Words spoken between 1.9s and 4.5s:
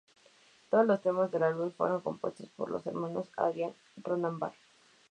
compuestos por los hermanos Adrián y Ronan